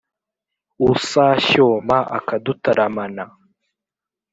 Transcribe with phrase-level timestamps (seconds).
[0.91, 3.23] usashyoma akadutaramana,